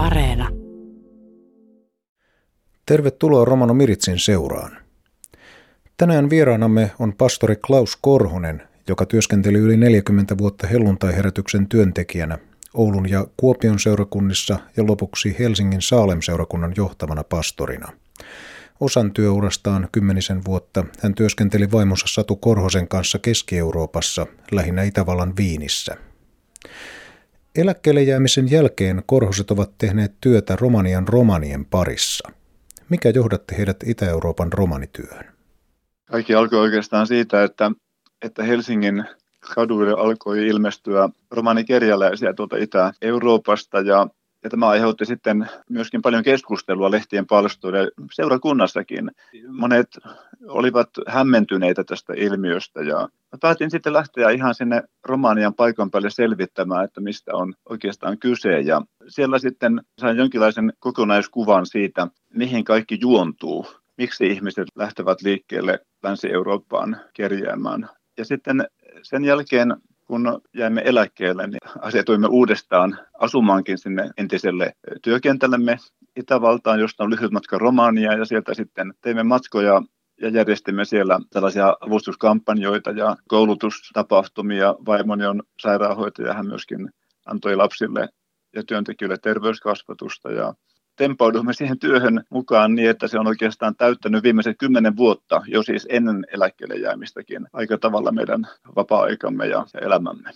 Areena. 0.00 0.48
Tervetuloa 2.86 3.44
Romano 3.44 3.74
Miritsin 3.74 4.18
seuraan. 4.18 4.76
Tänään 5.96 6.30
vieraanamme 6.30 6.90
on 6.98 7.12
pastori 7.12 7.56
Klaus 7.56 7.96
Korhonen, 7.96 8.62
joka 8.88 9.06
työskenteli 9.06 9.58
yli 9.58 9.76
40 9.76 10.38
vuotta 10.38 10.66
helluntaiherätyksen 10.66 11.68
työntekijänä 11.68 12.38
Oulun 12.74 13.10
ja 13.10 13.26
Kuopion 13.36 13.78
seurakunnissa 13.78 14.58
ja 14.76 14.86
lopuksi 14.86 15.36
Helsingin 15.38 15.82
Saalem-seurakunnan 15.82 16.72
johtavana 16.76 17.24
pastorina. 17.24 17.92
Osan 18.80 19.12
työurastaan 19.12 19.88
kymmenisen 19.92 20.44
vuotta 20.44 20.84
hän 21.02 21.14
työskenteli 21.14 21.70
vaimonsa 21.72 22.06
Satu 22.08 22.36
Korhosen 22.36 22.88
kanssa 22.88 23.18
Keski-Euroopassa, 23.18 24.26
lähinnä 24.52 24.82
Itävallan 24.82 25.36
Viinissä. 25.36 25.96
Eläkkeelle 27.56 28.02
jäämisen 28.02 28.50
jälkeen 28.50 29.02
Korhoset 29.06 29.50
ovat 29.50 29.78
tehneet 29.78 30.12
työtä 30.20 30.56
Romanian 30.56 31.08
romanien 31.08 31.64
parissa. 31.64 32.28
Mikä 32.88 33.10
johdatti 33.10 33.56
heidät 33.58 33.76
Itä-Euroopan 33.86 34.52
romanityöhön? 34.52 35.24
Kaikki 36.04 36.34
alkoi 36.34 36.58
oikeastaan 36.58 37.06
siitä, 37.06 37.44
että, 37.44 37.70
että 38.22 38.42
Helsingin 38.42 39.04
kaduille 39.54 39.92
alkoi 39.92 40.46
ilmestyä 40.46 41.08
romanikerjäläisiä 41.30 42.32
tuolta 42.32 42.56
Itä-Euroopasta 42.56 43.80
ja 43.80 44.06
ja 44.44 44.50
tämä 44.50 44.68
aiheutti 44.68 45.04
sitten 45.04 45.48
myöskin 45.70 46.02
paljon 46.02 46.22
keskustelua 46.22 46.90
lehtien 46.90 47.26
palstoille 47.26 47.90
seurakunnassakin. 48.12 49.10
Monet 49.48 49.88
olivat 50.48 50.88
hämmentyneitä 51.06 51.84
tästä 51.84 52.12
ilmiöstä 52.16 52.82
ja 52.82 53.08
päätin 53.40 53.70
sitten 53.70 53.92
lähteä 53.92 54.30
ihan 54.30 54.54
sinne 54.54 54.82
Romanian 55.04 55.54
paikan 55.54 55.90
päälle 55.90 56.10
selvittämään, 56.10 56.84
että 56.84 57.00
mistä 57.00 57.34
on 57.34 57.54
oikeastaan 57.68 58.18
kyse. 58.18 58.60
Ja 58.60 58.82
siellä 59.08 59.38
sitten 59.38 59.80
sain 59.98 60.16
jonkinlaisen 60.16 60.72
kokonaiskuvan 60.78 61.66
siitä, 61.66 62.06
mihin 62.34 62.64
kaikki 62.64 62.98
juontuu, 63.00 63.66
miksi 63.98 64.26
ihmiset 64.26 64.68
lähtevät 64.74 65.22
liikkeelle 65.22 65.78
Länsi-Eurooppaan 66.02 66.96
kerjäämään. 67.14 67.88
Ja 68.18 68.24
sitten 68.24 68.64
sen 69.02 69.24
jälkeen 69.24 69.76
kun 70.10 70.40
jäimme 70.56 70.82
eläkkeelle, 70.84 71.46
niin 71.46 71.58
asetuimme 71.80 72.26
uudestaan 72.26 72.98
asumaankin 73.18 73.78
sinne 73.78 74.10
entiselle 74.18 74.72
työkentällemme 75.02 75.76
Itävaltaan, 76.16 76.80
josta 76.80 77.04
on 77.04 77.10
lyhyt 77.10 77.30
matka 77.30 77.58
Romania 77.58 78.12
ja 78.12 78.24
sieltä 78.24 78.54
sitten 78.54 78.94
teimme 79.00 79.22
matkoja 79.22 79.82
ja 80.20 80.28
järjestimme 80.28 80.84
siellä 80.84 81.18
tällaisia 81.32 81.76
avustuskampanjoita 81.80 82.90
ja 82.90 83.16
koulutustapahtumia. 83.28 84.74
Vaimoni 84.86 85.26
on 85.26 85.42
sairaanhoitaja, 85.60 86.34
hän 86.34 86.46
myöskin 86.46 86.90
antoi 87.26 87.56
lapsille 87.56 88.08
ja 88.56 88.62
työntekijöille 88.64 89.16
terveyskasvatusta 89.22 90.32
ja 90.32 90.54
tempaudumme 91.00 91.52
siihen 91.52 91.78
työhön 91.78 92.24
mukaan 92.30 92.74
niin, 92.74 92.90
että 92.90 93.08
se 93.08 93.18
on 93.18 93.26
oikeastaan 93.26 93.76
täyttänyt 93.76 94.22
viimeiset 94.22 94.58
kymmenen 94.58 94.96
vuotta, 94.96 95.42
jo 95.46 95.62
siis 95.62 95.86
ennen 95.90 96.26
eläkkeelle 96.32 96.74
jäämistäkin, 96.74 97.46
aika 97.52 97.78
tavalla 97.78 98.12
meidän 98.12 98.46
vapaa-aikamme 98.76 99.46
ja 99.46 99.66
elämämme. 99.82 100.30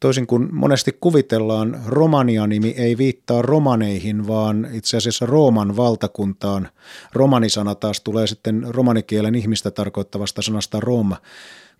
Toisin 0.00 0.26
kuin 0.26 0.48
monesti 0.54 0.98
kuvitellaan, 1.00 1.80
Romania-nimi 1.86 2.74
ei 2.78 2.98
viittaa 2.98 3.42
romaneihin, 3.42 4.26
vaan 4.26 4.68
itse 4.72 4.96
asiassa 4.96 5.26
Rooman 5.26 5.76
valtakuntaan. 5.76 6.68
Romanisana 7.12 7.74
taas 7.74 8.00
tulee 8.00 8.26
sitten 8.26 8.66
romanikielen 8.68 9.34
ihmistä 9.34 9.70
tarkoittavasta 9.70 10.42
sanasta 10.42 10.80
Roma. 10.80 11.16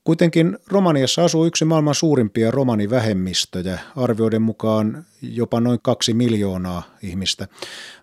Kuitenkin 0.04 0.58
Romaniassa 0.68 1.24
asuu 1.24 1.46
yksi 1.46 1.64
maailman 1.64 1.94
suurimpia 1.94 2.50
romanivähemmistöjä, 2.50 3.78
arvioiden 3.96 4.42
mukaan 4.42 5.04
jopa 5.22 5.60
noin 5.60 5.78
kaksi 5.82 6.14
miljoonaa 6.14 6.82
ihmistä. 7.02 7.46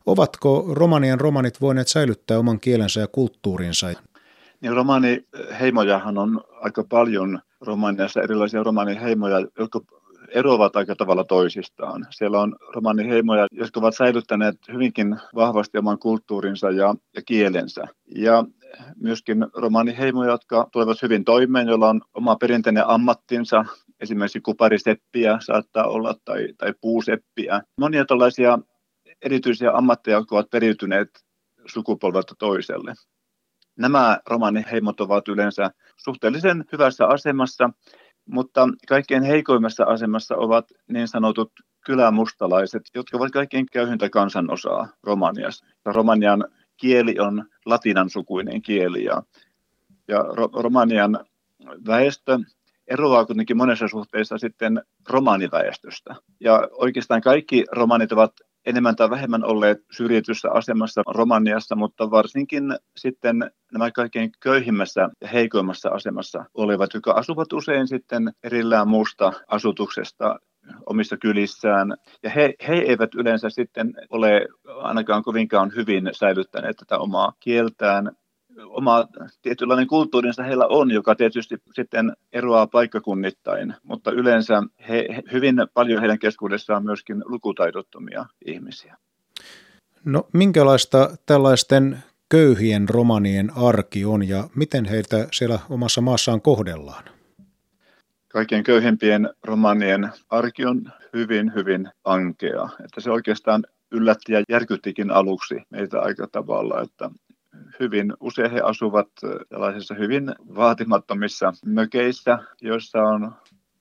Ovatko 0.05 0.65
Romanian 0.71 1.19
romanit 1.19 1.61
voineet 1.61 1.87
säilyttää 1.87 2.39
oman 2.39 2.59
kielensä 2.59 2.99
ja 2.99 3.07
kulttuurinsa? 3.07 3.87
Niin 4.61 4.73
romaniheimojahan 4.73 6.17
on 6.17 6.41
aika 6.61 6.83
paljon 6.89 7.39
Romaniassa, 7.61 8.21
erilaisia 8.21 8.63
romaniheimoja, 8.63 9.47
jotka 9.59 9.81
eroavat 10.33 10.75
aika 10.75 10.95
tavalla 10.95 11.23
toisistaan. 11.23 12.07
Siellä 12.09 12.41
on 12.41 12.55
romaniheimoja, 12.75 13.47
jotka 13.51 13.79
ovat 13.79 13.95
säilyttäneet 13.95 14.57
hyvinkin 14.73 15.15
vahvasti 15.35 15.77
oman 15.77 15.99
kulttuurinsa 15.99 16.71
ja, 16.71 16.95
ja 17.15 17.21
kielensä. 17.25 17.87
Ja 18.15 18.43
myöskin 18.95 19.45
romaniheimoja, 19.53 20.31
jotka 20.31 20.67
tulevat 20.71 21.01
hyvin 21.01 21.23
toimeen, 21.23 21.67
joilla 21.67 21.89
on 21.89 22.01
oma 22.13 22.35
perinteinen 22.35 22.87
ammattinsa, 22.87 23.65
esimerkiksi 23.99 24.41
kupariseppiä 24.41 25.37
saattaa 25.45 25.87
olla 25.87 26.15
tai, 26.25 26.47
tai 26.57 26.73
puuseppiä. 26.81 27.61
Monia 27.77 28.05
tällaisia 28.05 28.59
erityisiä 29.21 29.71
ammatteja, 29.71 30.17
jotka 30.17 30.35
ovat 30.35 30.49
periytyneet 30.49 31.09
sukupolvelta 31.65 32.35
toiselle. 32.39 32.93
Nämä 33.77 34.19
romaniheimot 34.29 35.01
ovat 35.01 35.27
yleensä 35.27 35.71
suhteellisen 35.97 36.65
hyvässä 36.71 37.07
asemassa, 37.07 37.69
mutta 38.25 38.67
kaikkein 38.87 39.23
heikoimmassa 39.23 39.83
asemassa 39.83 40.35
ovat 40.35 40.65
niin 40.87 41.07
sanotut 41.07 41.51
kylämustalaiset, 41.85 42.81
jotka 42.95 43.17
ovat 43.17 43.31
kaikkein 43.31 43.65
köyhintä 43.71 44.09
kansanosaa 44.09 44.87
Romaniassa. 45.03 45.65
Romanian 45.85 46.45
kieli 46.81 47.19
on 47.19 47.45
latinan 47.65 48.09
sukuinen 48.09 48.61
kieli 48.61 49.03
ja, 49.03 49.23
ja 50.07 50.19
Romanian 50.63 51.25
väestö 51.87 52.39
eroaa 52.87 53.25
kuitenkin 53.25 53.57
monessa 53.57 53.87
suhteessa 53.87 54.37
sitten 54.37 54.81
romaniväestöstä. 55.09 56.15
Ja 56.39 56.67
oikeastaan 56.71 57.21
kaikki 57.21 57.65
romanit 57.71 58.11
ovat 58.11 58.33
enemmän 58.65 58.95
tai 58.95 59.09
vähemmän 59.09 59.45
olleet 59.45 59.77
syrjityssä 59.91 60.51
asemassa 60.51 61.01
Romaniassa, 61.07 61.75
mutta 61.75 62.11
varsinkin 62.11 62.63
sitten 62.97 63.51
nämä 63.71 63.91
kaikkein 63.91 64.31
köyhimmässä 64.39 65.09
ja 65.21 65.27
heikoimmassa 65.27 65.89
asemassa 65.89 66.45
olevat, 66.53 66.93
jotka 66.93 67.11
asuvat 67.11 67.53
usein 67.53 67.87
sitten 67.87 68.33
erillään 68.43 68.87
muusta 68.87 69.33
asutuksesta 69.47 70.39
omissa 70.85 71.17
kylissään. 71.17 71.97
Ja 72.23 72.29
he, 72.29 72.53
he 72.67 72.73
eivät 72.73 73.15
yleensä 73.15 73.49
sitten 73.49 73.93
ole 74.09 74.47
ainakaan 74.67 75.23
kovinkaan 75.23 75.71
hyvin 75.75 76.09
säilyttäneet 76.11 76.77
tätä 76.77 76.97
omaa 76.97 77.33
kieltään. 77.39 78.11
Oma 78.65 79.07
tietynlainen 79.41 79.87
kulttuurinsa 79.87 80.43
heillä 80.43 80.67
on, 80.67 80.91
joka 80.91 81.15
tietysti 81.15 81.55
sitten 81.73 82.13
eroaa 82.33 82.67
paikkakunnittain, 82.67 83.73
mutta 83.83 84.11
yleensä 84.11 84.63
he, 84.89 85.07
hyvin 85.31 85.55
paljon 85.73 85.99
heidän 85.99 86.19
keskuudessaan 86.19 86.85
myöskin 86.85 87.23
lukutaidottomia 87.25 88.25
ihmisiä. 88.45 88.97
No 90.05 90.27
minkälaista 90.33 91.09
tällaisten 91.25 92.03
köyhien 92.29 92.89
romanien 92.89 93.51
arki 93.55 94.05
on 94.05 94.29
ja 94.29 94.49
miten 94.55 94.85
heitä 94.85 95.27
siellä 95.31 95.59
omassa 95.69 96.01
maassaan 96.01 96.41
kohdellaan? 96.41 97.03
Kaikkein 98.33 98.63
köyhempien 98.63 99.29
romanien 99.43 100.09
arki 100.29 100.65
on 100.65 100.91
hyvin, 101.13 101.53
hyvin 101.55 101.89
ankea. 102.03 102.69
Että 102.85 103.01
se 103.01 103.11
oikeastaan 103.11 103.63
yllätti 103.91 104.33
ja 104.33 104.43
järkyttikin 104.49 105.11
aluksi 105.11 105.55
meitä 105.69 106.01
aika 106.01 106.27
tavalla, 106.27 106.81
että 106.81 107.09
hyvin 107.79 108.13
usein 108.19 108.51
he 108.51 108.61
asuvat 108.61 109.07
tällaisissa 109.49 109.95
hyvin 109.95 110.35
vaatimattomissa 110.55 111.53
mökeissä, 111.65 112.39
joissa 112.61 113.03
on 113.03 113.31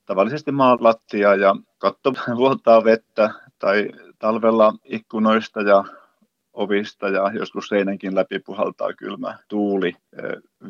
tavallisesti 0.06 0.52
maalattia 0.52 1.34
ja 1.34 1.56
katto 1.78 2.12
vuotaa 2.36 2.84
vettä 2.84 3.30
tai 3.58 3.90
talvella 4.18 4.74
ikkunoista 4.84 5.60
ja 5.60 5.84
ovista 6.60 7.08
ja 7.08 7.30
joskus 7.34 7.68
seinänkin 7.68 8.14
läpi 8.14 8.38
puhaltaa 8.38 8.92
kylmä 8.92 9.38
tuuli. 9.48 9.92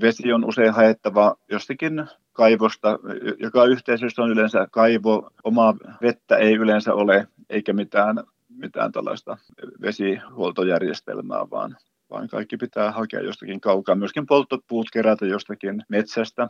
Vesi 0.00 0.32
on 0.32 0.44
usein 0.44 0.72
haettava 0.72 1.34
jostakin 1.50 2.04
kaivosta. 2.32 2.98
Joka 3.38 3.64
yhteisössä 3.64 4.22
on 4.22 4.30
yleensä 4.30 4.66
kaivo. 4.70 5.30
Omaa 5.44 5.74
vettä 6.02 6.36
ei 6.36 6.54
yleensä 6.54 6.94
ole, 6.94 7.26
eikä 7.50 7.72
mitään, 7.72 8.16
mitään 8.48 8.92
tällaista 8.92 9.36
vesihuoltojärjestelmää, 9.80 11.50
vaan, 11.50 11.76
vaan 12.10 12.28
kaikki 12.28 12.56
pitää 12.56 12.92
hakea 12.92 13.20
jostakin 13.20 13.60
kaukaa. 13.60 13.94
Myöskin 13.94 14.26
polttopuut 14.26 14.86
kerätä 14.92 15.26
jostakin 15.26 15.82
metsästä. 15.88 16.48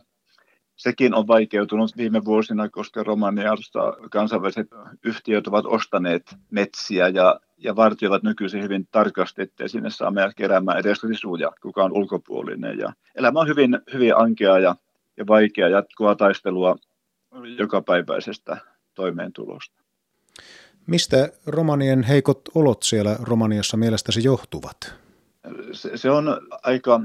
Sekin 0.80 1.14
on 1.14 1.26
vaikeutunut 1.26 1.96
viime 1.96 2.24
vuosina, 2.24 2.68
koska 2.68 3.02
Romaniassa 3.02 3.80
kansainväliset 4.10 4.68
yhtiöt 5.04 5.46
ovat 5.46 5.66
ostaneet 5.66 6.36
metsiä 6.50 7.08
ja, 7.08 7.40
ja 7.58 7.76
vartioivat 7.76 8.22
nykyisin 8.22 8.62
hyvin 8.62 8.88
tarkasti, 8.90 9.42
ettei 9.42 9.68
sinne 9.68 9.90
saa 9.90 10.10
mennä 10.10 10.32
keräämään 10.36 10.78
edes 10.78 11.04
risuja, 11.04 11.52
kuka 11.62 11.84
on 11.84 11.92
ulkopuolinen. 11.92 12.78
Ja 12.78 12.92
elämä 13.14 13.40
on 13.40 13.48
hyvin, 13.48 13.78
hyvin 13.92 14.16
ankea 14.16 14.58
ja 14.58 14.76
ja 15.16 15.26
vaikea 15.26 15.68
jatkoa 15.68 16.14
taistelua 16.14 16.76
jokapäiväisestä 17.58 18.56
toimeentulosta. 18.94 19.80
Mistä 20.86 21.28
romanien 21.46 22.02
heikot 22.02 22.40
olot 22.54 22.82
siellä 22.82 23.16
Romaniassa 23.22 23.76
mielestäsi 23.76 24.24
johtuvat? 24.24 24.99
Se, 25.72 26.10
on 26.10 26.40
aika 26.62 27.00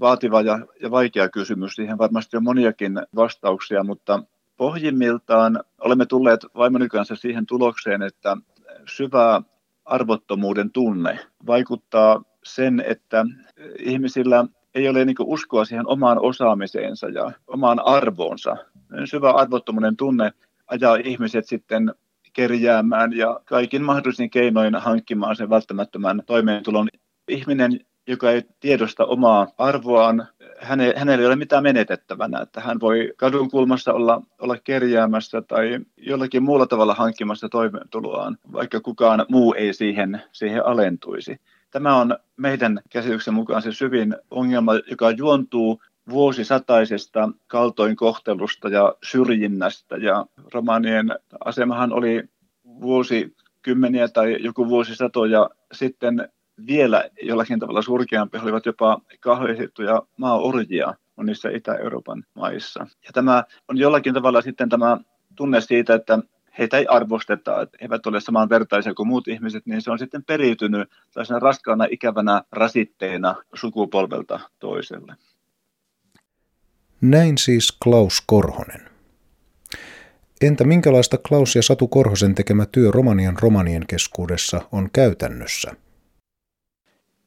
vaativa 0.00 0.40
ja, 0.40 0.58
ja 0.82 0.90
vaikea 0.90 1.28
kysymys. 1.28 1.74
Siihen 1.74 1.98
varmasti 1.98 2.36
on 2.36 2.42
moniakin 2.42 3.00
vastauksia, 3.14 3.84
mutta 3.84 4.22
pohjimmiltaan 4.56 5.64
olemme 5.80 6.06
tulleet 6.06 6.40
vaimoni 6.56 6.88
kanssa 6.88 7.16
siihen 7.16 7.46
tulokseen, 7.46 8.02
että 8.02 8.36
syvä 8.88 9.42
arvottomuuden 9.84 10.70
tunne. 10.70 11.18
Vaikuttaa 11.46 12.22
sen, 12.44 12.84
että 12.86 13.24
ihmisillä 13.78 14.44
ei 14.74 14.88
ole 14.88 15.04
niin 15.04 15.16
uskoa 15.20 15.64
siihen 15.64 15.86
omaan 15.86 16.18
osaamiseensa 16.18 17.08
ja 17.08 17.32
omaan 17.46 17.80
arvoonsa. 17.80 18.56
Syvä 19.04 19.30
arvottomuuden 19.30 19.96
tunne 19.96 20.32
ajaa 20.66 20.96
ihmiset 20.96 21.46
sitten 21.46 21.94
kerjäämään 22.32 23.16
ja 23.16 23.40
kaikin 23.44 23.82
mahdollisin 23.82 24.30
keinoin 24.30 24.74
hankkimaan 24.74 25.36
sen 25.36 25.50
välttämättömän 25.50 26.22
toimeentulon. 26.26 26.88
Ihminen, 27.28 27.80
joka 28.06 28.30
ei 28.30 28.42
tiedosta 28.60 29.04
omaa 29.04 29.46
arvoaan, 29.58 30.28
häne, 30.58 30.94
hänellä 30.96 31.22
ei 31.22 31.26
ole 31.26 31.36
mitään 31.36 31.62
menetettävänä, 31.62 32.40
että 32.40 32.60
hän 32.60 32.80
voi 32.80 33.12
kadun 33.16 33.50
kulmassa 33.50 33.92
olla, 33.92 34.22
olla 34.38 34.56
kerjäämässä 34.64 35.42
tai 35.42 35.78
jollakin 35.96 36.42
muulla 36.42 36.66
tavalla 36.66 36.94
hankkimassa 36.94 37.48
toimeentuloaan, 37.48 38.38
vaikka 38.52 38.80
kukaan 38.80 39.26
muu 39.28 39.54
ei 39.54 39.74
siihen, 39.74 40.22
siihen 40.32 40.66
alentuisi. 40.66 41.40
Tämä 41.70 41.96
on 41.96 42.18
meidän 42.36 42.80
käsityksen 42.90 43.34
mukaan 43.34 43.62
se 43.62 43.72
syvin 43.72 44.16
ongelma, 44.30 44.72
joka 44.90 45.10
juontuu 45.10 45.82
vuosisataisesta 46.10 47.28
kaltoinkohtelusta 47.46 48.68
ja 48.68 48.94
syrjinnästä. 49.02 49.96
Ja 49.96 50.26
romanien 50.54 51.14
asemahan 51.44 51.92
oli 51.92 52.22
vuosikymmeniä 52.64 54.08
tai 54.08 54.36
joku 54.40 54.68
vuosisatoja 54.68 55.50
sitten 55.72 56.28
vielä 56.66 57.04
jollakin 57.22 57.58
tavalla 57.58 57.82
surkeampi, 57.82 58.38
olivat 58.38 58.66
jopa 58.66 59.00
kahvesittuja 59.20 60.02
maaorjia 60.16 60.94
monissa 61.16 61.48
Itä-Euroopan 61.48 62.24
maissa. 62.34 62.86
Ja 63.06 63.12
tämä 63.12 63.44
on 63.68 63.78
jollakin 63.78 64.14
tavalla 64.14 64.42
sitten 64.42 64.68
tämä 64.68 64.98
tunne 65.36 65.60
siitä, 65.60 65.94
että 65.94 66.18
heitä 66.58 66.78
ei 66.78 66.86
arvosteta, 66.86 67.62
että 67.62 67.78
he 67.80 67.84
eivät 67.84 68.06
ole 68.06 68.20
samanvertaisia 68.20 68.94
kuin 68.94 69.08
muut 69.08 69.28
ihmiset, 69.28 69.66
niin 69.66 69.82
se 69.82 69.90
on 69.90 69.98
sitten 69.98 70.24
periytynyt 70.24 70.88
tällaisena 71.14 71.38
raskaana 71.38 71.86
ikävänä 71.90 72.42
rasitteena 72.52 73.34
sukupolvelta 73.54 74.40
toiselle. 74.58 75.14
Näin 77.00 77.38
siis 77.38 77.78
Klaus 77.84 78.22
Korhonen. 78.26 78.80
Entä 80.40 80.64
minkälaista 80.64 81.18
Klaus 81.28 81.56
ja 81.56 81.62
Satu 81.62 81.88
Korhosen 81.88 82.34
tekemä 82.34 82.66
työ 82.66 82.90
Romanian 82.90 83.36
romanien 83.40 83.86
keskuudessa 83.86 84.60
on 84.72 84.90
käytännössä? 84.92 85.74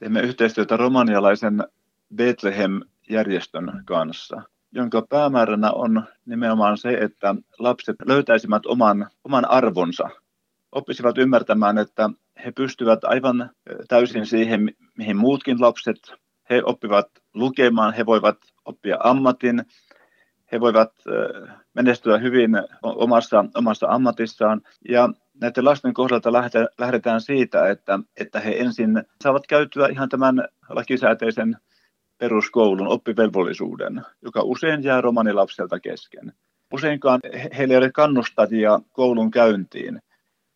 Teemme 0.01 0.21
yhteistyötä 0.21 0.77
romanialaisen 0.77 1.63
Bethlehem-järjestön 2.15 3.83
kanssa, 3.85 4.41
jonka 4.71 5.01
päämääränä 5.09 5.71
on 5.71 6.03
nimenomaan 6.25 6.77
se, 6.77 6.93
että 6.93 7.35
lapset 7.59 7.95
löytäisivät 8.05 8.65
oman, 8.65 9.09
oman 9.23 9.49
arvonsa, 9.49 10.09
oppisivat 10.71 11.17
ymmärtämään, 11.17 11.77
että 11.77 12.09
he 12.45 12.51
pystyvät 12.51 13.03
aivan 13.03 13.49
täysin 13.87 14.25
siihen, 14.25 14.75
mihin 14.97 15.17
muutkin 15.17 15.61
lapset. 15.61 16.13
He 16.49 16.61
oppivat 16.65 17.07
lukemaan, 17.33 17.93
he 17.93 18.05
voivat 18.05 18.37
oppia 18.65 18.97
ammatin, 19.03 19.65
he 20.51 20.59
voivat 20.59 20.91
menestyä 21.73 22.17
hyvin 22.17 22.51
omassa, 22.83 23.45
omassa 23.55 23.87
ammatissaan. 23.89 24.61
Ja 24.89 25.09
näiden 25.41 25.65
lasten 25.65 25.93
kohdalta 25.93 26.33
lähdetään 26.77 27.21
siitä, 27.21 27.69
että, 27.69 27.99
että 28.17 28.39
he 28.39 28.55
ensin 28.59 29.03
saavat 29.23 29.47
käytyä 29.47 29.87
ihan 29.87 30.09
tämän 30.09 30.47
lakisääteisen 30.69 31.57
peruskoulun 32.17 32.87
oppivelvollisuuden, 32.87 34.01
joka 34.21 34.41
usein 34.41 34.83
jää 34.83 35.01
romanilapselta 35.01 35.79
kesken. 35.79 36.33
Useinkaan 36.73 37.19
heillä 37.57 37.73
ei 37.73 37.77
ole 37.77 37.91
kannustajia 37.91 38.79
koulun 38.91 39.31
käyntiin. 39.31 40.01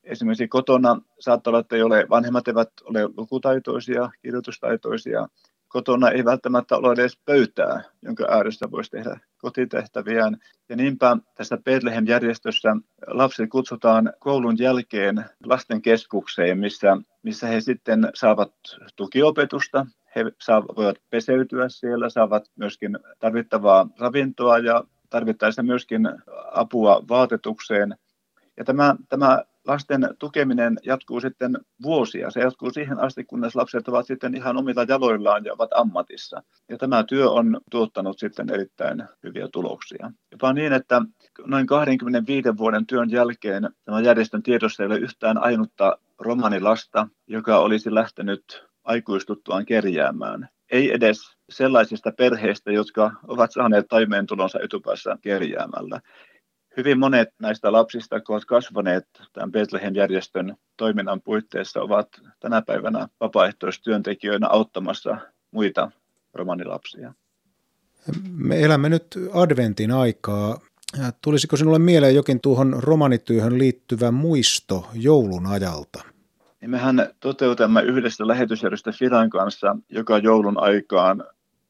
Esimerkiksi 0.04 0.48
kotona 0.48 1.02
saattaa 1.20 1.52
olla, 1.52 1.60
että 1.60 1.76
ei 1.76 1.82
ole, 1.82 2.06
vanhemmat 2.10 2.48
eivät 2.48 2.70
ole 2.84 3.10
lukutaitoisia, 3.18 4.10
kirjoitustaitoisia, 4.22 5.28
kotona 5.68 6.10
ei 6.10 6.26
välttämättä 6.26 6.78
ole 6.78 6.94
edes 6.94 7.20
pöytää, 7.26 7.84
jonka 8.02 8.26
ääressä 8.30 8.72
voisi 8.72 8.92
tehdä 8.92 9.20
kotitehtäviään. 9.46 10.38
Ja 10.70 10.76
niinpä 10.76 11.18
tässä 11.36 11.58
Bethlehem-järjestössä 11.58 12.76
lapset 13.08 13.50
kutsutaan 13.50 14.14
koulun 14.20 14.56
jälkeen 14.60 15.26
lasten 15.46 15.82
keskukseen, 15.82 16.60
missä, 16.60 16.98
missä 17.24 17.48
he 17.48 17.62
sitten 17.62 18.10
saavat 18.14 18.54
tukiopetusta. 18.96 19.86
He 20.16 20.26
saavat, 20.42 20.78
voivat 20.78 20.98
peseytyä 21.10 21.70
siellä, 21.70 22.10
saavat 22.10 22.52
myöskin 22.56 23.00
tarvittavaa 23.20 23.88
ravintoa 24.00 24.58
ja 24.58 24.84
tarvittaessa 25.10 25.64
myöskin 25.64 26.10
apua 26.52 27.04
vaatetukseen. 27.10 27.96
Ja 28.58 28.66
tämä, 28.66 28.96
tämä 29.10 29.44
lasten 29.68 30.10
tukeminen 30.20 30.78
jatkuu 30.84 31.22
sitten 31.22 31.58
vuosia. 31.84 32.32
Se 32.32 32.40
jatkuu 32.40 32.72
siihen 32.72 33.00
asti, 33.00 33.24
kunnes 33.24 33.56
lapset 33.56 33.88
ovat 33.88 34.08
sitten 34.08 34.36
ihan 34.36 34.58
omilla 34.58 34.86
jaloillaan 34.88 35.46
ja 35.46 35.54
ovat 35.54 35.70
ammatissa. 35.74 36.44
Ja 36.70 36.78
tämä 36.78 37.04
työ 37.04 37.30
on 37.30 37.62
tuottanut 37.72 38.20
sitten 38.20 38.50
erittäin 38.50 39.04
hyviä 39.24 39.48
tuloksia. 39.52 40.12
Jopa 40.32 40.54
niin, 40.54 40.74
että 40.74 41.02
noin 41.46 41.68
25 41.68 42.58
vuoden 42.58 42.86
työn 42.86 43.12
jälkeen 43.12 43.70
tämä 43.86 44.02
järjestön 44.02 44.44
tiedossa 44.44 44.84
ei 44.84 44.88
ole 44.88 44.98
yhtään 44.98 45.38
ainutta 45.38 45.98
romanilasta, 46.20 47.08
joka 47.28 47.58
olisi 47.58 47.94
lähtenyt 47.94 48.66
aikuistuttuaan 48.84 49.66
kerjäämään. 49.66 50.50
Ei 50.72 50.94
edes 50.94 51.38
sellaisista 51.50 52.12
perheistä, 52.12 52.72
jotka 52.72 53.12
ovat 53.28 53.52
saaneet 53.52 53.86
toimeentulonsa 53.90 54.60
etupäässä 54.60 55.18
kerjäämällä 55.22 56.02
hyvin 56.78 57.00
monet 57.00 57.30
näistä 57.42 57.72
lapsista, 57.72 58.16
jotka 58.16 58.34
ovat 58.34 58.46
kasvaneet 58.46 59.08
tämän 59.34 59.52
Bethlehem-järjestön 59.52 60.56
toiminnan 60.78 61.22
puitteissa, 61.22 61.82
ovat 61.82 62.08
tänä 62.40 62.62
päivänä 62.62 63.08
vapaaehtoistyöntekijöinä 63.20 64.48
auttamassa 64.48 65.18
muita 65.52 65.92
romanilapsia. 66.34 67.14
Me 68.32 68.62
elämme 68.62 68.90
nyt 68.90 69.08
adventin 69.34 69.92
aikaa. 69.92 70.60
Tulisiko 71.22 71.58
sinulle 71.58 71.80
mieleen 71.80 72.16
jokin 72.16 72.42
tuohon 72.42 72.76
romanityöhön 72.80 73.58
liittyvä 73.58 74.12
muisto 74.12 74.90
joulun 74.94 75.48
ajalta? 75.48 76.04
Niin 76.62 76.72
mehän 76.72 77.10
toteutamme 77.20 77.82
yhdessä 77.82 78.28
lähetysjärjestö 78.28 78.92
Filan 78.92 79.30
kanssa 79.30 79.78
joka 79.90 80.18
joulun 80.18 80.60
aikaan 80.60 81.24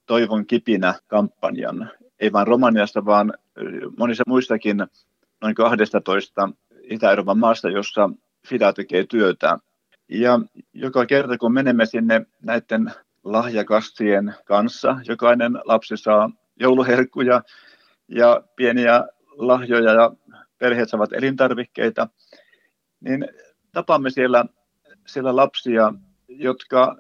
Toivon 0.06 0.46
kipinä 0.46 0.94
kampanjan. 1.08 1.92
Ei 2.20 2.32
vain 2.32 2.48
Romaniassa, 2.48 3.06
vaan 3.06 3.34
monissa 3.98 4.24
muistakin 4.28 4.78
noin 5.42 5.56
12 5.56 6.50
Itä-Euroopan 6.84 7.38
maasta, 7.38 7.70
jossa 7.70 8.10
FIDA 8.48 8.74
tekee 8.74 9.06
työtä. 9.10 9.60
Ja 10.10 10.40
joka 10.74 11.06
kerta, 11.06 11.38
kun 11.38 11.54
menemme 11.54 11.86
sinne 11.86 12.26
näiden 12.42 12.92
lahjakassien 13.24 14.36
kanssa, 14.46 14.98
jokainen 15.08 15.54
lapsi 15.64 15.98
saa 15.98 16.30
jouluherkkuja 16.60 17.42
ja 18.08 18.44
pieniä 18.56 19.08
lahjoja 19.32 19.94
ja 19.94 20.12
perheet 20.58 20.90
saavat 20.90 21.14
elintarvikkeita, 21.14 22.08
niin 23.00 23.28
tapaamme 23.72 24.10
siellä, 24.10 24.46
siellä 25.08 25.36
lapsia, 25.36 25.94
jotka 26.28 26.96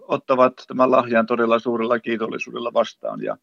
ottavat 0.00 0.64
tämän 0.68 0.90
lahjan 0.90 1.26
todella 1.26 1.58
suurella 1.58 1.98
kiitollisuudella 1.98 2.72
vastaan. 2.72 3.22
Ja 3.22 3.36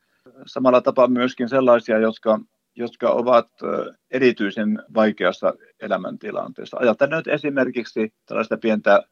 samalla 0.46 0.81
tapaa 0.81 1.08
myöskin 1.08 1.50
sellaisia, 1.50 2.00
jotka, 2.00 2.39
jotka 2.75 3.10
ovat 3.10 3.48
erityisen 4.12 4.84
vaikeassa 4.96 5.53
elämäntilanteessa. 5.81 6.77
Ajattelen 6.79 7.17
nyt 7.17 7.27
esimerkiksi 7.27 8.13
tällaista 8.25 8.58
pientä 8.58 9.03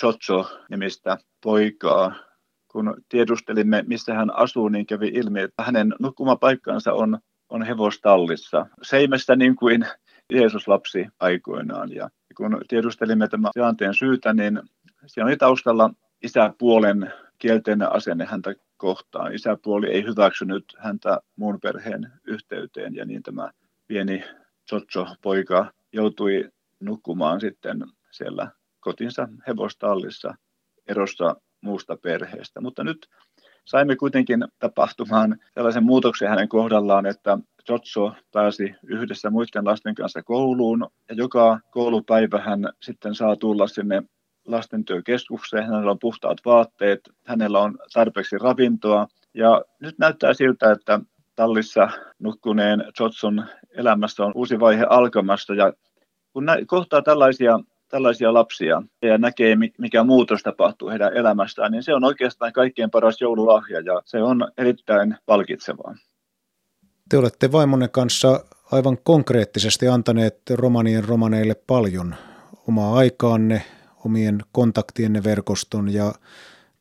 Chocho-nimistä 0.00 1.18
poikaa. 1.42 2.14
Kun 2.72 2.94
tiedustelimme, 3.08 3.84
missä 3.86 4.14
hän 4.14 4.36
asuu, 4.36 4.68
niin 4.68 4.86
kävi 4.86 5.08
ilmi, 5.08 5.40
että 5.40 5.62
hänen 5.62 5.94
nukkumapaikkansa 6.00 6.92
on, 6.92 7.18
on 7.48 7.62
hevostallissa. 7.62 8.66
Seimestä 8.82 9.36
niin 9.36 9.56
kuin 9.56 9.86
Jeesus 10.32 10.68
lapsi 10.68 11.06
aikoinaan. 11.20 11.92
Ja 11.92 12.10
kun 12.36 12.60
tiedustelimme 12.68 13.28
tämän 13.28 13.50
tilanteen 13.54 13.94
syytä, 13.94 14.32
niin 14.32 14.60
siinä 15.06 15.26
oli 15.26 15.36
taustalla 15.36 15.90
isäpuolen 16.22 17.12
kielteinen 17.38 17.92
asenne 17.92 18.24
häntä 18.24 18.54
kohtaan. 18.76 19.34
Isäpuoli 19.34 19.90
ei 19.90 20.04
hyväksynyt 20.04 20.64
häntä 20.78 21.20
muun 21.36 21.60
perheen 21.60 22.12
yhteyteen 22.26 22.94
ja 22.94 23.04
niin 23.04 23.22
tämä 23.22 23.50
pieni 23.86 24.24
Tsotso-poika 24.64 25.72
joutui 25.92 26.50
nukkumaan 26.80 27.40
sitten 27.40 27.84
siellä 28.10 28.50
kotinsa 28.80 29.28
hevostallissa 29.46 30.34
erossa 30.88 31.36
muusta 31.60 31.96
perheestä. 31.96 32.60
Mutta 32.60 32.84
nyt 32.84 33.08
saimme 33.64 33.96
kuitenkin 33.96 34.44
tapahtumaan 34.58 35.36
sellaisen 35.54 35.84
muutoksen 35.84 36.28
hänen 36.28 36.48
kohdallaan, 36.48 37.06
että 37.06 37.38
Jotso 37.68 38.12
pääsi 38.32 38.74
yhdessä 38.86 39.30
muiden 39.30 39.64
lasten 39.64 39.94
kanssa 39.94 40.22
kouluun 40.22 40.86
ja 41.08 41.14
joka 41.14 41.60
koulupäivä 41.70 42.40
hän 42.40 42.68
sitten 42.82 43.14
saa 43.14 43.36
tulla 43.36 43.66
sinne 43.66 44.02
lastentyökeskukseen, 44.46 45.66
hänellä 45.66 45.90
on 45.90 45.98
puhtaat 45.98 46.38
vaatteet, 46.44 47.00
hänellä 47.26 47.60
on 47.60 47.78
tarpeeksi 47.92 48.38
ravintoa. 48.38 49.06
Ja 49.34 49.64
nyt 49.80 49.98
näyttää 49.98 50.34
siltä, 50.34 50.72
että 50.72 51.00
tallissa 51.36 51.88
nukkuneen 52.18 52.84
Jotson 53.00 53.44
elämässä 53.70 54.24
on 54.24 54.32
uusi 54.34 54.60
vaihe 54.60 54.86
alkamassa. 54.90 55.54
Ja 55.54 55.72
kun 56.32 56.46
kohtaa 56.66 57.02
tällaisia 57.02 57.58
tällaisia 57.94 58.34
lapsia 58.34 58.82
ja 59.02 59.18
näkee, 59.18 59.56
mikä 59.78 60.04
muutos 60.04 60.42
tapahtuu 60.42 60.88
heidän 60.88 61.16
elämästään, 61.16 61.72
niin 61.72 61.82
se 61.82 61.94
on 61.94 62.04
oikeastaan 62.04 62.52
kaikkein 62.52 62.90
paras 62.90 63.20
joululahja 63.20 63.80
ja 63.80 64.02
se 64.04 64.22
on 64.22 64.48
erittäin 64.58 65.16
palkitsevaa. 65.26 65.94
Te 67.08 67.16
olette 67.16 67.52
vaimonne 67.52 67.88
kanssa 67.88 68.44
aivan 68.72 68.98
konkreettisesti 69.04 69.88
antaneet 69.88 70.40
romanien 70.50 71.04
romaneille 71.04 71.54
paljon 71.54 72.14
omaa 72.68 72.94
aikaanne, 72.94 73.62
omien 74.04 74.40
kontaktienne 74.52 75.24
verkoston 75.24 75.92
ja 75.92 76.12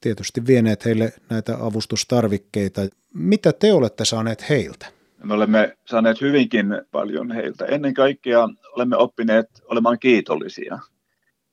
tietysti 0.02 0.48
vieneet 0.48 0.86
heille 0.86 1.14
näitä 1.30 1.58
avustustarvikkeita. 1.60 2.82
Mitä 3.14 3.54
te 3.54 3.74
olette 3.74 4.06
saaneet 4.06 4.50
heiltä? 4.50 4.86
Me 5.24 5.34
olemme 5.34 5.78
saaneet 5.86 6.22
hyvinkin 6.22 6.66
paljon 6.92 7.32
heiltä. 7.32 7.66
Ennen 7.66 7.94
kaikkea 7.94 8.50
olemme 8.72 8.98
oppineet 8.98 9.50
olemaan 9.66 10.00
kiitollisia. 10.00 10.80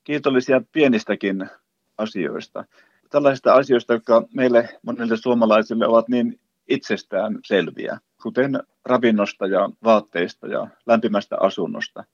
Kiitollisia 0.04 0.60
pienistäkin 0.72 1.50
asioista. 1.98 2.64
Tällaisista 3.10 3.52
asioista, 3.52 3.92
jotka 3.92 4.22
meille 4.34 4.68
monille 4.82 5.16
suomalaisille 5.16 5.86
ovat 5.86 6.08
niin 6.08 6.40
itsestään 6.68 7.38
selviä, 7.44 7.98
kuten 8.22 8.60
ravinnosta 8.84 9.46
ja 9.46 9.70
vaatteista 9.84 10.46
ja 10.46 10.66
lämpimästä 10.86 11.36
asunnosta. 11.40 12.04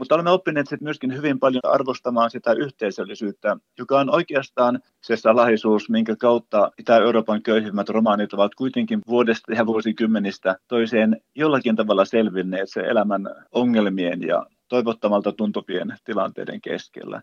Mutta 0.00 0.14
olemme 0.14 0.30
oppineet 0.30 0.68
sitten 0.68 0.86
myöskin 0.86 1.16
hyvin 1.16 1.38
paljon 1.38 1.60
arvostamaan 1.64 2.30
sitä 2.30 2.52
yhteisöllisyyttä, 2.52 3.56
joka 3.78 4.00
on 4.00 4.14
oikeastaan 4.14 4.80
se 5.02 5.16
salaisuus, 5.16 5.90
minkä 5.90 6.16
kautta 6.16 6.70
Itä-Euroopan 6.78 7.42
köyhimmät 7.42 7.88
romaanit 7.88 8.32
ovat 8.32 8.54
kuitenkin 8.54 9.00
vuodesta 9.08 9.52
ja 9.52 9.66
vuosikymmenistä 9.66 10.56
toiseen 10.68 11.20
jollakin 11.34 11.76
tavalla 11.76 12.04
selvinneet 12.04 12.68
se 12.70 12.80
elämän 12.80 13.28
ongelmien 13.52 14.22
ja 14.22 14.46
toivottamalta 14.68 15.32
tuntuvien 15.32 15.96
tilanteiden 16.04 16.60
keskellä. 16.60 17.22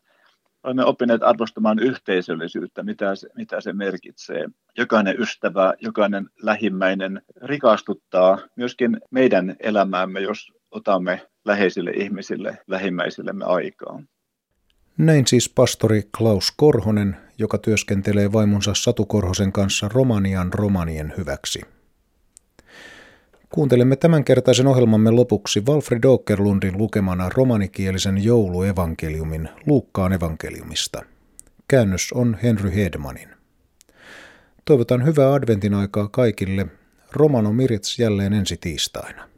Olemme 0.64 0.86
oppineet 0.86 1.24
arvostamaan 1.24 1.80
yhteisöllisyyttä, 1.80 2.84
mitä 2.84 3.16
se, 3.16 3.28
mitä 3.36 3.62
se 3.62 3.74
merkitsee. 3.74 4.50
Jokainen 4.78 5.22
ystävä, 5.22 5.74
jokainen 5.80 6.30
lähimmäinen 6.44 7.22
rikastuttaa 7.44 8.38
myöskin 8.56 8.98
meidän 9.12 9.56
elämäämme, 9.60 10.20
jos 10.20 10.52
otamme 10.72 11.22
läheisille 11.48 11.92
ihmisille, 11.92 12.58
lähimmäisillemme 12.68 13.46
aikaa. 13.46 14.02
Näin 14.98 15.28
siis 15.28 15.50
pastori 15.50 16.02
Klaus 16.18 16.52
Korhonen, 16.58 17.18
joka 17.38 17.58
työskentelee 17.58 18.32
vaimonsa 18.32 18.74
Satu 18.74 19.06
Korhosen 19.06 19.52
kanssa 19.52 19.90
Romanian 19.94 20.54
romanien 20.54 21.14
hyväksi. 21.18 21.62
Kuuntelemme 23.50 23.96
tämänkertaisen 23.96 24.68
ohjelmamme 24.68 25.12
lopuksi 25.12 25.62
Walfrid 25.68 26.04
Åkerlundin 26.04 26.78
lukemana 26.78 27.30
romanikielisen 27.30 28.24
jouluevankeliumin 28.24 29.50
Luukkaan 29.66 30.14
evankeliumista. 30.14 31.04
Käännös 31.68 32.12
on 32.14 32.38
Henry 32.44 32.76
Hedmanin. 32.76 33.30
Toivotan 34.66 35.06
hyvää 35.06 35.34
adventin 35.34 35.74
aikaa 35.74 36.08
kaikille. 36.08 36.68
Romano 37.12 37.54
Mirits 37.54 38.00
jälleen 38.00 38.34
ensi 38.34 38.58
tiistaina. 38.58 39.30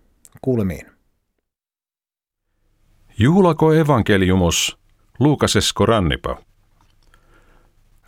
Kuulemiin. 0.41 0.98
Juhlako 3.19 3.73
evankeliumus 3.73 4.77
Luukasesko 5.19 5.85
rannipa. 5.85 6.37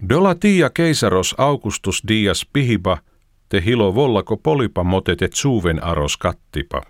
Dola 0.09 0.35
tia 0.35 0.69
keisaros 0.69 1.35
Augustus 1.37 2.03
dias 2.07 2.45
pihiba 2.53 2.97
te 3.49 3.61
hilo 3.65 3.95
vollako 3.95 4.37
polipa 4.37 4.83
motetet 4.83 5.33
suuven 5.33 5.83
aros 5.83 6.17
kattipa. 6.17 6.81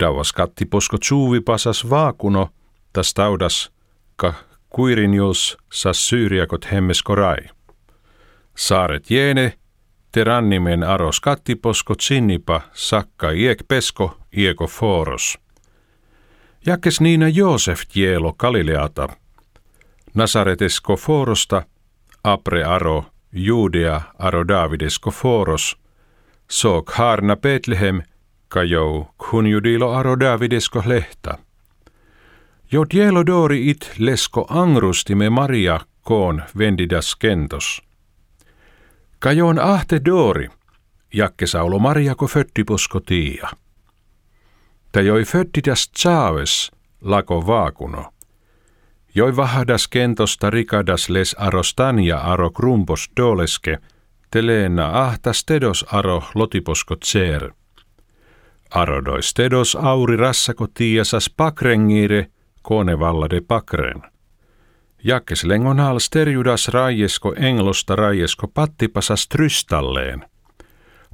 Dauas 0.00 0.32
kattiposko 0.32 0.96
pasas 1.44 1.90
vaakuno, 1.90 2.48
tas 2.92 3.14
taudas 3.14 3.72
ka 4.16 4.34
kuirinjus 4.68 5.58
sas 5.72 6.08
syyriakot 6.08 6.72
hemmeskorai. 6.72 7.48
Saaret 8.56 9.10
jeene, 9.10 9.52
te 10.12 10.24
rannimen 10.24 10.82
aros 10.82 11.20
kattiposko 11.20 11.94
sinnipa 12.00 12.60
sakka 12.72 13.30
iek 13.30 13.58
pesko 13.68 14.18
ieko 14.36 14.66
foros. 14.66 15.45
Jakes 16.66 17.00
Niina 17.00 17.26
Joosef 17.28 17.82
Jeelo 17.94 18.32
Galileata, 18.32 19.08
Nasaretesko 20.14 20.96
Forosta, 20.96 21.62
Apre 22.24 22.64
Aro, 22.64 23.04
Judea 23.32 24.00
Aro 24.18 24.48
Davidesko 24.48 25.10
Foros, 25.10 25.76
Sook 26.50 26.90
Harna 26.90 27.36
Betlehem, 27.36 28.02
Kajou 28.48 29.06
Kunjudilo 29.18 29.94
Aro 29.94 30.20
Davidesko 30.20 30.82
Lehta. 30.86 31.38
Jo 32.72 32.84
Jeelo 32.94 33.26
Dori 33.26 33.70
it 33.70 33.92
lesko 33.98 34.46
angrustime 34.48 35.30
Maria 35.30 35.80
koon 36.02 36.42
vendidas 36.58 37.16
kentos. 37.16 37.82
Kajoon 39.18 39.58
ahte 39.58 40.00
Dori, 40.04 40.48
jakke 41.14 41.46
saulo 41.46 41.78
Mariako 41.78 42.26
föttiposko 42.26 43.00
tiia 43.00 43.48
että 44.96 45.00
joi 45.00 45.24
föttidas 45.24 45.90
Chaves 45.98 46.70
lako 47.00 47.46
vaakuno. 47.46 48.12
Joi 49.14 49.36
vahdas 49.36 49.88
kentosta 49.88 50.50
rikadas 50.50 51.08
les 51.08 51.36
arostania 51.38 52.18
aro 52.18 52.50
krumpos 52.50 53.10
doleske, 53.16 53.78
teleena 54.30 55.06
ahtas 55.06 55.44
tedos 55.44 55.84
aro 55.92 56.22
lotiposko 56.34 56.96
tser. 56.96 57.50
Arodois 58.70 59.34
tedos 59.34 59.76
auri 59.76 60.16
rassako 60.16 60.66
tiasas 60.74 61.30
pakrengire 61.36 62.26
kone 62.62 62.98
vallade 62.98 63.40
pakren. 63.40 64.02
Jakkes 65.04 65.44
lengon 65.44 65.78
sterjudas 65.98 66.68
raiesko 66.68 67.34
englosta 67.36 67.96
raiesko 67.96 68.48
pattipasas 68.48 69.28
trystalleen. 69.28 70.24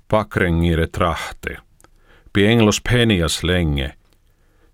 Pakrengire 0.09 0.87
trahte 0.87 1.72
englos 2.41 2.81
penias 2.81 3.45
länge. 3.45 3.95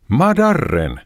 Madarren, 0.08 1.00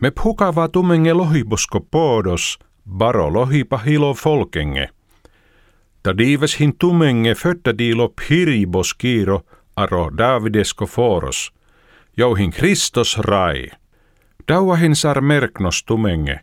me 0.00 0.10
pukava 0.10 0.68
tumenge 0.68 1.12
lohibosko 1.12 1.80
poodos, 1.80 2.58
baro 2.84 3.30
lohipa 3.30 3.78
hilo 3.78 4.14
folkenge. 4.14 4.88
Ta 6.02 6.18
dives 6.18 6.60
hin 6.60 6.78
tumenge 6.78 7.34
fötta 7.34 7.78
dilo 7.78 8.08
piribos 8.08 8.94
kiiro 8.94 9.40
aro 9.76 10.10
Davidesko 10.18 10.86
foros, 10.86 11.52
jouhin 12.16 12.50
Kristos 12.50 13.18
rai. 13.18 13.68
Dauahin 14.48 14.96
sar 14.96 15.20
merknos 15.20 15.84
tumenge, 15.84 16.40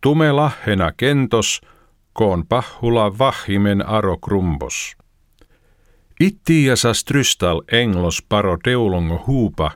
tume 0.00 0.32
lahena 0.32 0.92
kentos, 0.92 1.60
koon 2.12 2.46
pahula 2.46 3.18
vahimen 3.18 3.86
aro 3.86 4.18
krumbos. 4.18 4.96
Ittiasas 6.20 7.04
trystal 7.04 7.62
englos 7.72 8.22
paro 8.28 8.56
teulongo 8.64 9.24
huupa, 9.26 9.70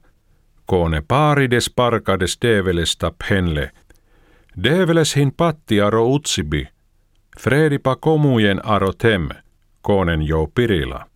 koone 0.67 1.03
paarides 1.09 1.71
parkades 1.77 2.39
develesta 2.43 3.13
penle. 3.29 3.71
Develes 4.63 5.17
hin 5.17 5.33
patti 5.37 5.81
aro 5.81 6.09
utsibi, 6.11 6.69
fredipa 7.41 7.97
komujen 7.97 8.61
aro 8.65 8.93
tem, 8.93 9.29
koonen 9.83 10.23
jo 10.23 10.47
pirila. 10.55 11.07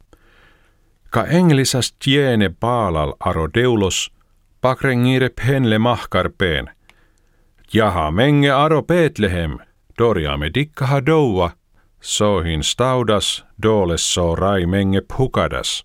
Ka 1.11 1.25
englisas 1.25 1.93
tiene 2.05 2.51
paalal 2.61 3.15
aro 3.21 3.49
deulos, 3.55 4.13
pakrengire 4.61 5.29
penle 5.29 5.79
mahkarpeen. 5.79 6.71
Jaha 7.73 8.11
menge 8.11 8.51
aro 8.51 8.83
Betlehem, 8.83 9.59
dorjaamme 9.99 10.51
dikkaha 10.55 11.07
doua, 11.07 11.51
sohin 12.03 12.63
staudas 12.63 13.45
dooles 13.63 14.15
so 14.15 14.35
rai 14.35 14.67
menge 14.67 15.01
pukadas. 15.17 15.85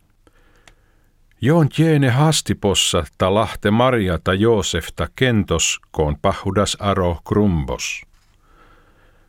Joon 1.41 1.69
jeene 1.77 2.09
hastipossa 2.09 3.05
ta 3.17 3.33
lahte 3.33 3.71
Maria 3.71 4.17
ta 4.17 4.33
Joosefta 4.33 5.07
kentos 5.15 5.79
koon 5.91 6.17
pahudas 6.21 6.77
aro 6.79 7.19
krumbos. 7.23 8.01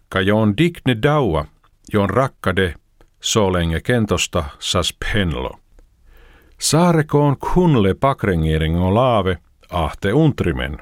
Ka 0.09 0.21
joon 0.21 0.57
digne 0.57 1.02
daua, 1.02 1.45
joon 1.92 2.11
rakkade 2.11 2.75
solenge 3.21 3.80
kentosta 3.80 4.45
sas 4.59 4.92
penlo. 4.92 5.59
Saarekoon 6.59 7.37
kunle 7.37 7.95
pakrengieringo 7.95 8.95
laave 8.95 9.38
ahte 9.71 10.12
untrimen. 10.12 10.78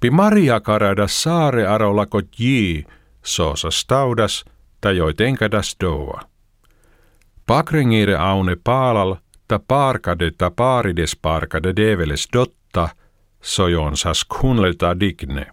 Pi 0.00 0.10
Maria 0.10 0.60
karada 0.60 1.08
saare 1.08 1.66
arolako 1.66 2.22
jii, 2.38 2.86
soosas 3.22 3.80
staudas– 4.80 4.96
joitenkadas 4.98 5.76
doa. 5.80 6.20
Pakrengire 7.46 8.16
aune 8.16 8.56
paalal 8.64 9.16
ta 9.48 9.60
parkade 9.68 10.30
ta 10.38 10.50
paarides 10.50 11.16
parkade 11.16 11.76
develes 11.76 12.28
dotta, 12.32 12.88
sojonsas 13.42 14.24
kunleta 14.24 15.00
digne. 15.00 15.46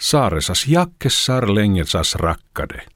Saaresas 0.00 0.66
jakkessar 0.66 1.54
lengesas 1.54 2.14
rakkade. 2.14 2.86